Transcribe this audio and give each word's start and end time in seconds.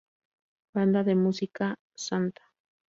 Banda 0.73 1.03
de 1.03 1.13
Música 1.13 1.75
Sta. 1.93 2.49